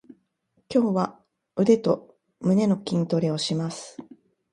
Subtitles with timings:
[0.67, 1.19] 今日は
[1.55, 3.97] 腕と胸の筋トレをします。